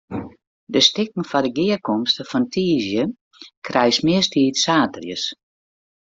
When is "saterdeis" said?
4.63-5.23